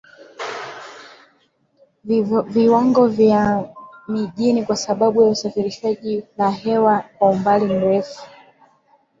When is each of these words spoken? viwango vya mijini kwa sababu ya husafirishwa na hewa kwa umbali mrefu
viwango 2.53 3.07
vya 3.07 3.69
mijini 4.07 4.65
kwa 4.65 4.75
sababu 4.75 5.21
ya 5.21 5.27
husafirishwa 5.27 5.91
na 6.37 6.51
hewa 6.51 7.03
kwa 7.17 7.29
umbali 7.29 7.65
mrefu 7.65 8.21